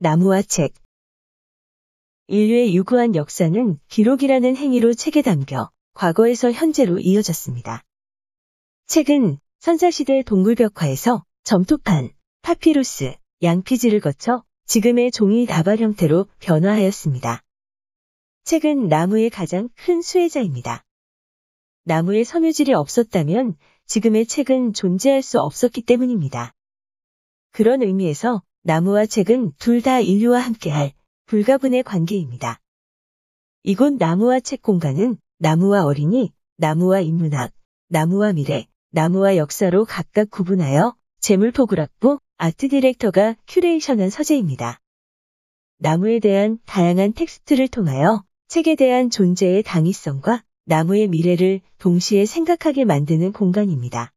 나무와 0.00 0.42
책. 0.42 0.74
인류의 2.28 2.76
유구한 2.76 3.16
역사는 3.16 3.80
기록이라는 3.88 4.56
행위로 4.56 4.94
책에 4.94 5.22
담겨 5.22 5.72
과거에서 5.94 6.52
현재로 6.52 7.00
이어졌습니다. 7.00 7.82
책은 8.86 9.40
선사시대 9.58 10.22
동굴벽화에서 10.22 11.24
점토판, 11.42 12.10
파피루스, 12.42 13.16
양피지를 13.42 13.98
거쳐 13.98 14.44
지금의 14.66 15.10
종이 15.10 15.46
다발 15.46 15.78
형태로 15.78 16.28
변화하였습니다. 16.38 17.42
책은 18.44 18.86
나무의 18.86 19.30
가장 19.30 19.68
큰 19.74 20.00
수혜자입니다. 20.00 20.84
나무의 21.82 22.24
섬유질이 22.24 22.72
없었다면 22.72 23.56
지금의 23.86 24.26
책은 24.26 24.74
존재할 24.74 25.22
수 25.22 25.40
없었기 25.40 25.82
때문입니다. 25.82 26.54
그런 27.50 27.82
의미에서 27.82 28.44
나무와 28.62 29.06
책은 29.06 29.52
둘 29.58 29.82
다 29.82 30.00
인류와 30.00 30.40
함께할 30.40 30.92
불가분의 31.26 31.82
관계입니다. 31.82 32.60
이곳 33.62 33.94
나무와 33.94 34.40
책 34.40 34.62
공간은 34.62 35.18
나무와 35.38 35.84
어린이, 35.84 36.32
나무와 36.56 37.00
인문학, 37.00 37.52
나무와 37.88 38.32
미래, 38.32 38.66
나무와 38.90 39.36
역사로 39.36 39.84
각각 39.84 40.30
구분하여 40.30 40.96
제물포구락부 41.20 42.18
art 42.36 42.68
director가 42.68 43.36
curation한 43.46 44.10
서재입니다. 44.10 44.80
나무에 45.78 46.18
대한 46.18 46.58
다양한 46.66 47.12
텍스트를 47.12 47.68
통하여 47.68 48.24
책에 48.48 48.74
대한 48.74 49.10
존재의 49.10 49.62
당위성과 49.62 50.42
나무의 50.64 51.08
미래를 51.08 51.60
동시에 51.78 52.26
생각하게 52.26 52.84
만드는 52.84 53.32
공간입니다. 53.32 54.12